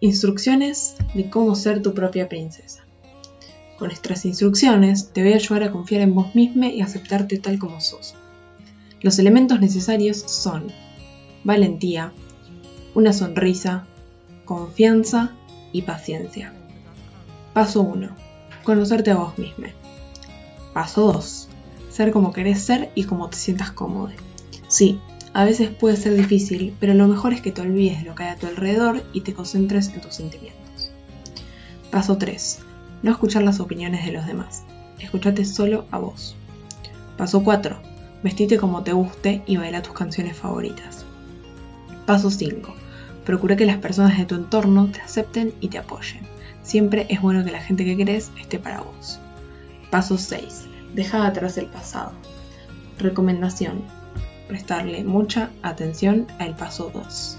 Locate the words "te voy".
5.12-5.32